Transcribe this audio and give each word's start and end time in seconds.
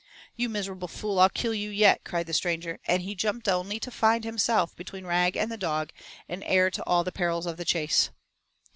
"You 0.35 0.49
miserable 0.49 0.87
fool, 0.87 1.19
I'll 1.19 1.29
kill 1.29 1.53
you 1.53 1.69
yet," 1.69 2.03
cried 2.03 2.25
the 2.25 2.33
stranger, 2.33 2.79
and 2.87 3.03
up 3.03 3.05
he 3.05 3.13
jumped 3.13 3.47
only 3.47 3.79
to 3.81 3.91
find 3.91 4.23
himself 4.23 4.75
between 4.75 5.05
Rag 5.05 5.37
and 5.37 5.51
the 5.51 5.57
dog 5.57 5.91
and 6.27 6.43
heir 6.47 6.71
to 6.71 6.83
all 6.85 7.03
the 7.03 7.11
peril 7.11 7.47
of 7.47 7.57
the 7.57 7.65
chase. 7.65 8.09